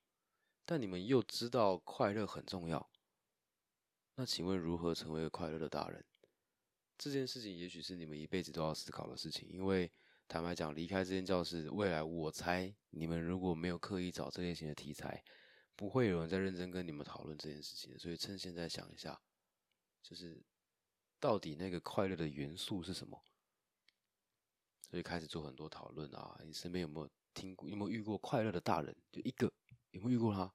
[0.64, 2.90] 但你们又知道快乐很重要。
[4.14, 6.02] 那请问如何成为快乐的大人？
[6.96, 9.46] 这件事情也许是你们一辈子都要思考的事情。
[9.50, 9.92] 因为
[10.26, 15.22] 坦白讲，离开这间教室，未来我猜你们如果没有刻意找这类型的题材，
[15.76, 17.98] 不会有人在认真跟你们讨论这件事情。
[17.98, 19.20] 所以趁现在想一下，
[20.02, 20.42] 就是
[21.24, 23.18] 到底那个快乐的元素是什么？
[24.90, 27.08] 所以开始做很多讨论啊，你身边有没有？
[27.32, 28.94] 听过有没有遇过快乐的大人？
[29.10, 29.50] 就一个
[29.92, 30.52] 有没有遇过他？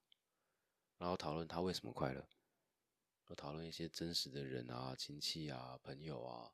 [1.00, 6.54] 然后讨论他为什么快乐，然后讨论一些真实的人啊、亲戚啊、朋友啊，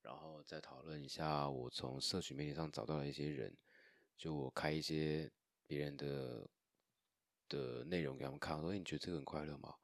[0.00, 3.54] 然后再讨论一下我从社群媒体上找到的一些人，
[4.16, 5.30] 就我开一些
[5.66, 6.48] 别人的
[7.46, 9.76] 的内容给他们看，说你觉得这个很快乐吗？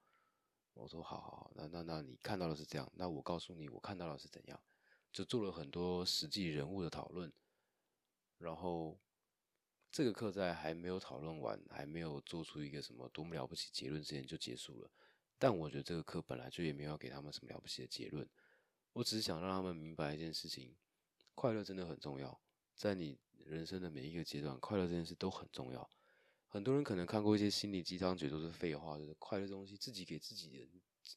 [0.76, 4.60] 我说好好好，那那那你看到的是这样，那我告诉你我看到的是怎样，
[5.12, 7.32] 就做了很多实际人物的讨论，
[8.38, 8.98] 然后。
[9.92, 14.90] 这个课在还没有讨论完，还没有做出一个什么多么了不起结论之前就结束了。
[15.38, 18.28] 但我觉得这个课本来就也没有要给他们什么了不起的结论。
[18.92, 20.76] 我只是想让他们明白一件事情：
[21.34, 22.38] 快乐真的很重要。
[22.74, 25.88] 在你人生的每一个阶段，快乐这件事都很重要。
[26.56, 30.66] 很多人可能看过一些心理鸡汤，觉得都是废话，就是快乐东西自己给自己的，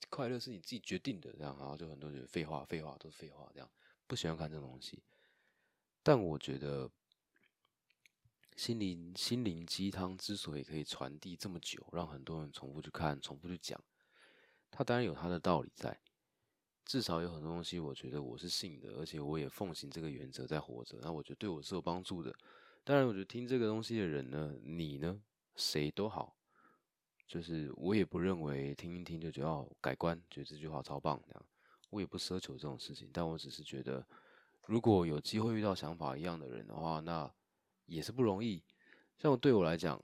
[0.09, 3.69] 快乐是你自己决定的，这样，然后就很多人废话，废话都是废话，这样
[4.05, 5.01] 不喜欢看这种东西。
[6.03, 6.91] 但我觉得。
[8.57, 13.81] 心灵心灵鸡汤之所以可以传递这么久，让很多人重复去看、重复去讲，
[14.69, 15.97] 它当然有它的道理在。
[16.83, 20.99] 至少有很多东西，我觉得我是信的，而且我也奉行这个原则在活着。
[21.01, 22.35] 那我觉得对我是有帮助的。
[22.83, 25.21] 当然，我觉得听这个东西的人呢，你呢，
[25.59, 26.35] 谁都好，
[27.27, 31.45] 就是我也不认为听一听就觉得改观，觉得这句话超棒这样。
[31.91, 34.03] 我也不奢求这种事情，但我只是觉得，
[34.65, 37.31] 如果有机会遇到想法一样的人的话，那。
[37.91, 38.61] 也是不容易，
[39.17, 39.99] 像对我来讲，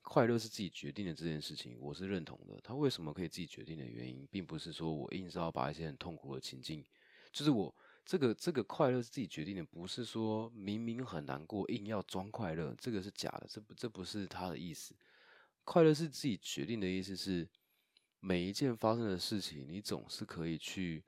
[0.00, 2.58] 快乐是自己决定的这件事情，我是认同的。
[2.64, 6.82] 他为什么可以自己决定的原因，并不是说我硬是要把一些很痛苦的情境，
[7.30, 7.74] 就是我
[8.06, 14.94] 这个这个快乐是自己决定的，不是说明明很难过硬要装快乐，这个是假的，这不这不是他的意思。
[15.64, 17.48] 快乐是自己决定的意思是，
[18.20, 21.04] 每一件发生的事情，你总是可以去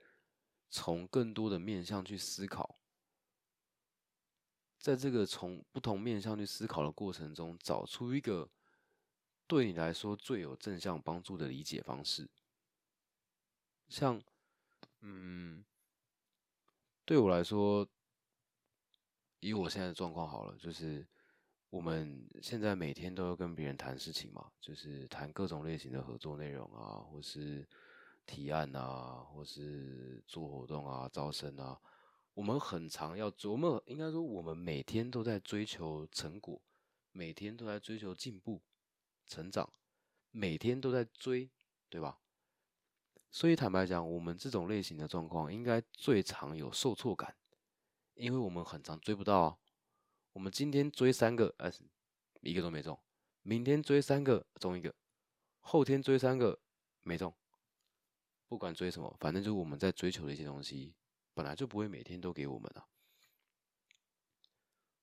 [0.69, 2.77] 从更多的面向去思考。
[4.77, 8.49] 在这个从不同面向去思考的过程中，找出一个
[9.47, 12.29] 对你来说最有正向帮助的理解方式。
[13.87, 14.21] 像，
[14.99, 15.63] 嗯，
[17.09, 17.89] 对我来说，
[19.39, 21.03] 以我现在的状况好了，就是
[21.71, 27.67] 我们现在每天都要跟别人谈事情嘛，就是谈各种类型的合作内容啊，或是
[28.27, 31.81] 提案啊，或是做活动啊、招生啊。
[32.35, 36.61] 我们很常要琢磨，应该说我们每天都在追求成果，
[37.11, 38.61] 每天都在追求进步、
[39.25, 39.73] 成长，
[40.29, 41.49] 每天都在追，
[41.89, 42.19] 对吧？
[43.31, 47.35] 所以坦白讲，我们这种类型的状况，应该最常有受挫感，
[48.15, 49.57] 因为我们很常追不到啊。
[50.33, 51.71] 我们今天追三个，哎，
[52.41, 52.95] 一个都没中；
[53.41, 54.91] 明天追三个，中一个；
[55.59, 56.59] 后天追三个，
[57.01, 57.33] 没中。
[58.47, 60.95] 不管追什么，反正就是我们在追求的一些东西。
[61.35, 62.87] 本来就不会每天都给我们啊。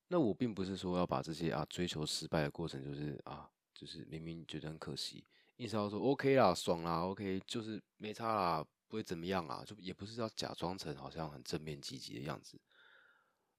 [0.08, 5.24] 那我并不是说要把这些啊追求失败的过程，就是啊，就是明明觉得很可惜，
[5.56, 12.60] 硬是要说 OK 啦，爽啦，OK，就是没差啦，不会怎么样啊，就也不是要假装成好像很正面积极的样子，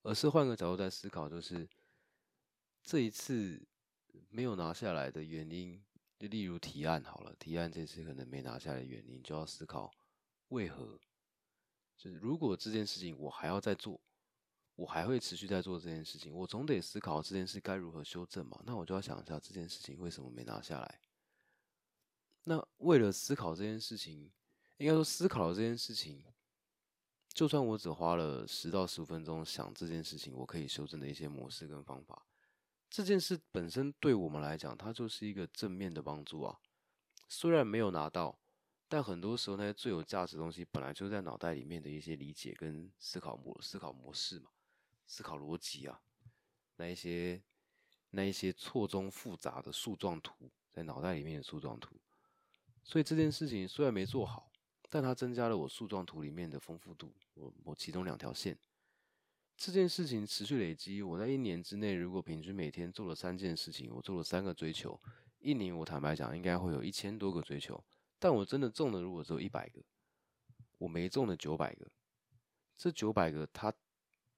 [0.02, 1.68] 而是换个角度在思考，就是
[2.82, 3.66] 这一次
[4.28, 5.84] 没有拿下来的原因，
[6.18, 9.92] 就例如提案好了，提案这次可能没拿下来的原因，就要思考
[10.48, 11.00] 为何。
[11.96, 14.00] 就是如果这件事情我还要再做，
[14.76, 18.62] 我还会持续在做这件事情，我总得思考这件事该如何修正嘛。
[18.64, 21.00] 那我就要想一下这件事情为什么没拿下来。
[22.48, 24.30] 那为了思考这件事情，
[24.78, 26.24] 应该说思考这件事情，
[27.28, 32.26] 就算我只花了十到十五分钟想这件事情，我可以修正的一些模式跟方法，
[32.88, 36.58] 这件事本身对我们来讲，它就是一个正面的帮助啊。
[37.28, 38.38] 虽然没有拿到。
[38.90, 44.48] 但很多时候，那些最有价值的东西，本来就在脑袋里面的一些理解跟思考模思考模式嘛，
[45.06, 46.00] 思考逻辑啊，
[46.76, 47.42] 那一些
[48.12, 51.96] 那一些错综复杂的树状图，在脑袋里面的树状图。
[52.88, 54.50] 所以这件事情虽然没做好，
[54.88, 57.14] 但它增加了我树状图里面的丰富度。
[57.34, 58.58] 我我其中两条线，
[59.58, 64.98] 这件事情持续累积，我在一年之内，如果平均每天做了三件事情，我做了三个追求，
[65.38, 67.84] 一年我坦白讲，应该会有一千多个追求。
[68.18, 69.84] 但我真的中的如果只有一百个，
[70.78, 71.86] 我没中的九百个，
[72.78, 73.70] 这九百个，它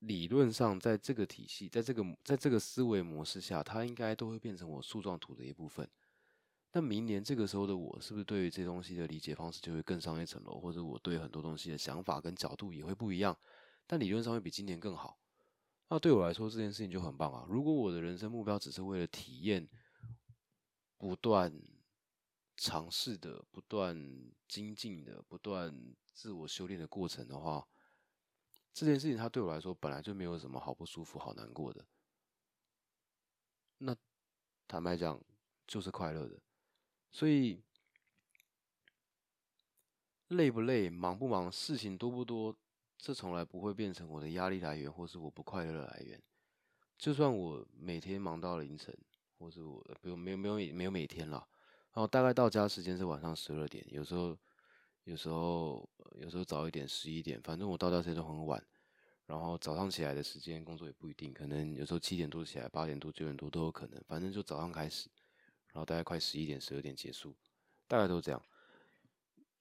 [0.00, 5.88] 理论上在这个体系，在这个在这个思维模式下，它应该都会变成我树状图的一部分。
[6.72, 13.36] 那明年这个时候的我，是不是对于这东西的理解方式就会更上一层楼，或者我对很多东西的想法跟角度也会不一样？
[13.86, 15.18] 但理论上会比今年更好。
[15.88, 17.44] 那对我来说，这件事情就很棒啊！
[17.48, 19.68] 如果我的人生目标只是为了体验，
[20.96, 21.60] 不断。
[22.62, 23.96] 尝试的、不断
[24.46, 25.74] 精进的、不断
[26.12, 27.66] 自我修炼的过程的话，
[28.74, 31.86] 这件事情它对我来说本来就没有什么好不舒服、好难过的。
[33.78, 33.96] 那
[34.68, 35.18] 坦白讲，
[35.66, 36.38] 就是快乐的。
[37.10, 37.62] 所以
[40.28, 42.56] 累不累、忙不忙、事情多不多，
[42.96, 46.22] 这从来不会变成我的压力来源，或是我不快乐的来源。
[46.96, 48.96] 就算我每天忙到凌晨，
[49.38, 51.48] 或是我不用没有没有没有每天了。
[51.92, 54.38] 然后大概到家时间是晚上十二点，有时候，
[55.04, 55.88] 有时候，
[56.20, 58.64] 有时候早一点，十一点，反正我到家时间都很晚。
[59.26, 64.00] 然后早上起来的时间工作也不一定，可能有时候七点多起来，八点多、九点多都有可能。
[64.06, 65.08] 反正就早上开始，
[65.72, 67.36] 然后大概快十一点、十二点结束，
[67.86, 68.42] 大概都这样。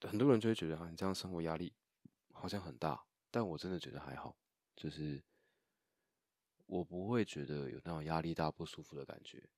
[0.01, 1.73] 很多人就会觉得啊，你这样生活压力
[2.31, 4.35] 好像很大，但我真的觉得还好，
[4.75, 5.21] 就是
[6.65, 9.49] 我不会觉得有那种压力大、不舒服的感觉。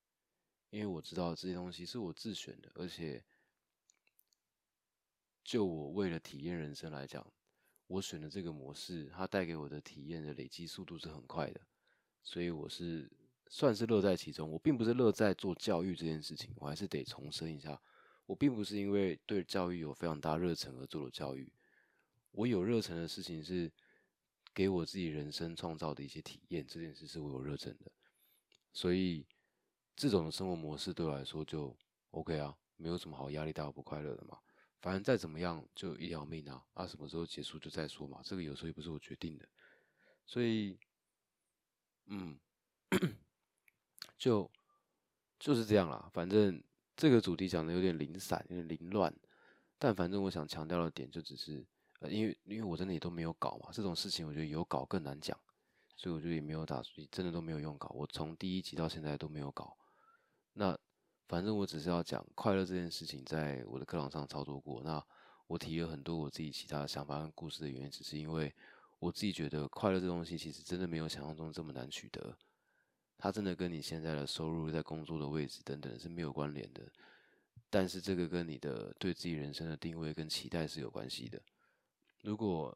[0.72, 3.24] 因为我知道这些东西是我自选的，而且
[5.44, 7.26] 就我为了体验人生来讲，
[7.88, 11.62] 我选的这个模式，它带给我的体验的累积速度是很快的，
[12.24, 13.12] 所以我是
[13.52, 14.50] 算是乐在其中。
[14.50, 17.80] 我并不是乐在做教育这件事情，我还是得重申一下，
[18.26, 21.54] 我并不是因为对教育有非常大热忱而做了教育，
[22.32, 23.72] 我有热忱的事情是
[24.52, 27.92] 给我自己人生创造的一些体验，这件事是我有热忱的，
[28.74, 29.28] 所以。
[29.94, 31.78] 这种生活模式对我来说就
[32.12, 34.40] OK 啊，没有什么好压力大不快乐的嘛。
[34.80, 38.20] 反正再怎么样就一条命啊，啊什么时候结束就再说嘛。
[38.24, 39.48] 这个有时候也不是我决定的，
[40.26, 40.80] 所以，
[42.06, 42.40] 嗯，
[44.22, 44.48] 就
[45.40, 46.08] 就是这样啦。
[46.14, 46.64] 反正
[46.96, 49.12] 这个主题讲的有点零散，有点凌乱，
[49.80, 51.66] 但反正我想强调的点就只是，
[52.02, 55.36] 呃，因为因为我真的也都没有搞嘛，这种事情我觉得有搞更难讲，
[55.98, 59.76] 所以我觉得也没有打，真的都没有用搞，我从第一集到现在都没有搞。
[60.54, 60.78] 那
[61.28, 64.84] 反正我只是要讲快乐这件事情，在我的课堂上操作过。
[64.84, 65.04] 那
[65.48, 68.54] 我提了很多我自己其他想法跟故事的原因，只是因为
[69.00, 72.38] 我自己觉得快乐这东西其实真的没有想象中这么难取得。
[73.24, 76.82] 它真的跟你现在的收入、在工作的位置等等是没有关联的，
[77.70, 81.40] 但是这个跟你的对自己人生的定位跟期待是有关系的。
[82.24, 82.76] 如果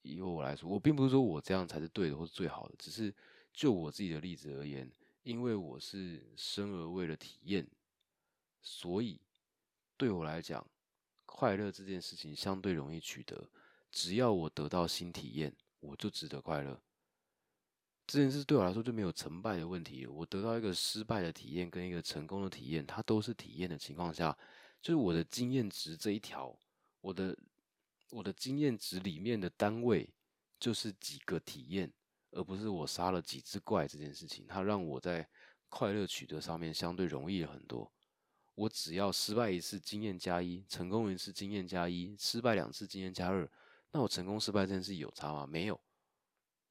[0.00, 3.14] 以我来说，我并不是说我这样才是对的或是最好的，只是
[3.52, 4.90] 就我自己的例子而言，
[5.24, 7.68] 因为我是生而为了体验，
[8.62, 9.20] 所以
[9.98, 10.66] 对我来讲，
[11.26, 13.46] 快乐这件事情相对容易取得。
[13.90, 16.80] 只要我得到新体验，我就值得快乐。
[18.12, 20.06] 这件事对我来说就没有成败的问题。
[20.06, 24.36] 我得到一个失败的体验跟一个成功的体验，它都是体验的情况下，
[24.82, 26.54] 就是我的经验值这一条，
[27.00, 27.34] 我的
[28.10, 30.06] 我的经验值里面的单位
[30.60, 31.90] 就是几个体验，
[32.32, 34.46] 而不是我杀了几只怪这件事情。
[34.46, 35.26] 它让我在
[35.70, 37.90] 快乐取得上面相对容易很多。
[38.54, 43.50] 我只要失败一次，经验加一；成功一次，经验加一；失败两次，经验加二。
[43.90, 45.46] 那我成功失败这件事有差吗？
[45.46, 45.80] 没有，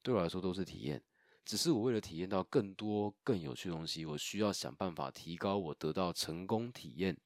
[0.04, 1.02] 对我来说都是体验。
[1.44, 7.18] 只是我为了体验到更多更有趣的东西，我需要想办法提高我得到成功体验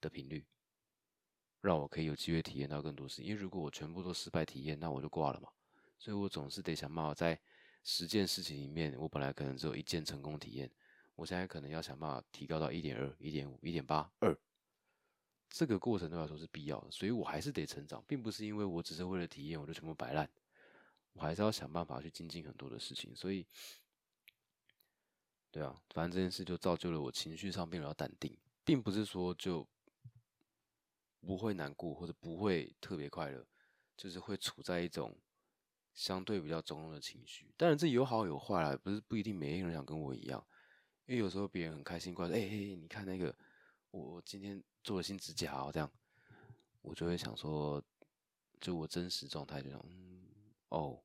[0.00, 0.44] 的频率，
[1.60, 3.22] 让我可以有机会体验到更多事。
[3.22, 5.48] 因为如果我全部都失败体验，那我就挂了嘛。
[5.98, 7.40] 所以我总是得想办法在
[7.82, 10.70] 十件事情里面，我本来可能只有一件成功体验，
[11.14, 14.36] 我现在可能要想办法提高到一点二、一点五、一点八二。
[15.48, 20.28] 这个过程对我来说是必要的，所以我还是得成长，并不是因为我只是为了体验，我就全部摆烂。
[21.14, 23.46] 我还是要想办法去精进很多的事情，所以，
[25.50, 29.68] 对啊，反正这件事就造就了我情绪上变得要淡定，并不是说就
[31.20, 33.46] 不会难过或者不会特别快乐，
[33.96, 35.14] 就是会处在一种
[35.92, 37.52] 相对比较中庸的情绪。
[37.58, 40.42] 当然这有好有坏啦，不是不一定每一个人想跟我一样，
[41.04, 43.36] 因为有时候别人很开心，怪说，哎哎，你看那个
[43.90, 45.92] 我今天做了新指甲，这样，
[46.80, 47.84] 我就会想说，
[48.58, 49.84] 就我真实状态就想。
[50.72, 50.98] 哦，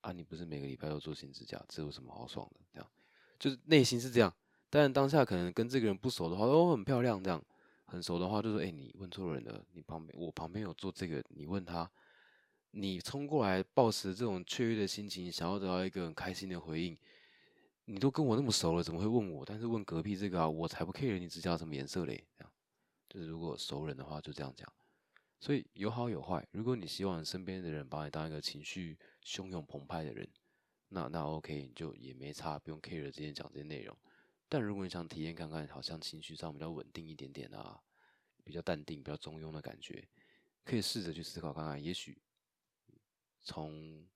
[0.00, 2.60] 啊，你不是每个礼拜都做新指甲，这有什么好爽的？
[2.72, 2.90] 这样，
[3.38, 4.34] 就是内心是这样，
[4.68, 7.40] 但当下可能跟这个人不熟的话，哦，很漂亮，这样，
[7.84, 11.88] 很熟的话就说，哎，你问错人了，你旁边我旁边有做这个，你问他，
[12.72, 16.98] 你冲过来抱持这种雀跃的心情，想要得到一个很开心的回应，
[17.84, 19.44] 你都跟我那么熟了，怎么会问我？
[19.44, 22.52] 但是问隔壁这个啊，我才不 care 你指甲什么颜色嘞，这样，
[23.08, 24.68] 就是如果熟人的话就这样讲。
[25.40, 26.46] 所以有好有坏。
[26.52, 30.28] 如果你希望身边的人把你当一个情绪汹涌澎湃的人，
[30.88, 33.96] 那那 OK，你就也没差，不用 care 今天讲这些内容。
[34.48, 37.82] 但如果你想体验看看，好像情绪上比较稳定一点点啊，
[38.44, 40.08] 比较淡定、比较中庸的感觉，
[40.64, 42.22] 可以试着去思考看看，也许
[43.40, 44.08] 从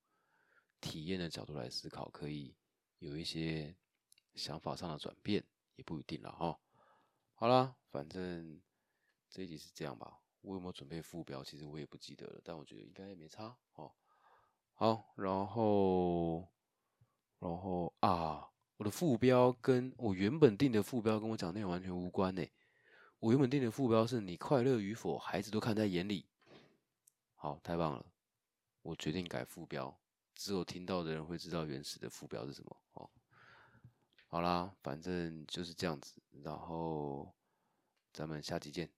[0.80, 2.54] 体验的角度来思考，可以
[3.00, 3.74] 有一些
[4.34, 5.44] 想法上的转变，
[5.74, 6.58] 也不一定了哈。
[7.34, 8.60] 好啦，反正
[9.28, 10.20] 这一集是这样吧。
[10.40, 11.42] 我有没有准备副标？
[11.42, 13.92] 其实我也不记得了，但我觉得应该也没差哦。
[14.74, 16.48] 好，然后，
[17.40, 22.46] 然后啊，我的副标跟我原本定的副标跟我讲内容完全无关呢。
[23.18, 26.28] 我原本定的副标是你快乐与否，孩子都看在眼里。
[27.34, 28.06] 好，太棒了，
[28.82, 29.98] 我决定改副标，
[30.36, 32.76] 只有听到的人会知道原始的副标是什么。
[32.92, 33.10] 哦，
[34.28, 37.34] 好啦，反正就是这样子，然后
[38.12, 38.97] 咱们下期见。